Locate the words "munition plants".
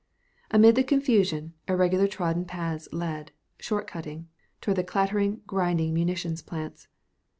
5.93-6.87